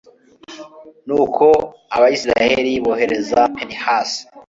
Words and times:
nuko 1.05 1.45
abayisraheli 1.95 2.71
bohereza 2.85 3.39
pinehasi 3.55 4.21